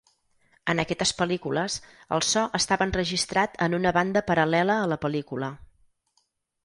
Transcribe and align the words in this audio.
En 0.71 0.79
aquestes 0.83 1.11
pel·lícules, 1.17 1.75
el 2.17 2.25
so 2.29 2.45
estava 2.61 2.87
enregistrat 2.91 3.61
en 3.67 3.79
una 3.81 3.95
banda 4.01 4.25
paral·lela 4.33 4.79
a 4.79 4.89
la 4.95 4.99
pel·lícula. 5.05 5.53